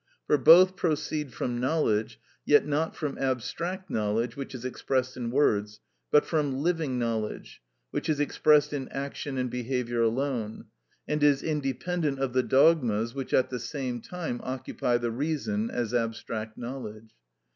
[0.25, 5.79] For both proceed from knowledge, yet not from abstract knowledge, which is expressed in words,
[6.09, 10.65] but from living knowledge, which is expressed in action and behaviour alone,
[11.07, 15.93] and is independent of the dogmas which at the same time occupy the reason as
[15.93, 17.11] abstract knowledge.